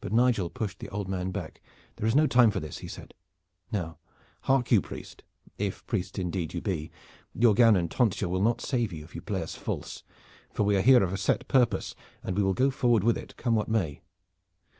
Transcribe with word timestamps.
But 0.00 0.12
Nigel 0.12 0.50
pushed 0.50 0.80
the 0.80 0.88
old 0.88 1.06
man 1.08 1.30
back. 1.30 1.62
"There 1.94 2.06
is 2.08 2.16
no 2.16 2.26
time 2.26 2.50
for 2.50 2.58
this," 2.58 2.78
he 2.78 2.88
said. 2.88 3.14
"Now 3.70 3.96
hark 4.40 4.72
you, 4.72 4.80
priest 4.80 5.22
if 5.56 5.86
priest 5.86 6.18
indeed 6.18 6.52
you 6.52 6.60
be 6.60 6.90
your 7.32 7.54
gown 7.54 7.76
and 7.76 7.88
tonsure 7.88 8.28
will 8.28 8.42
not 8.42 8.60
save 8.60 8.92
you 8.92 9.04
if 9.04 9.14
you 9.14 9.22
play 9.22 9.40
us 9.40 9.54
false, 9.54 10.02
for 10.52 10.64
we 10.64 10.74
are 10.76 10.80
here 10.82 11.04
of 11.04 11.12
a 11.12 11.16
set 11.16 11.46
purpose 11.46 11.94
and 12.24 12.36
we 12.36 12.42
will 12.42 12.54
go 12.54 12.72
forward 12.72 13.04
with 13.04 13.16
it, 13.16 13.36
come 13.36 13.54
what 13.54 13.68
may. 13.68 14.02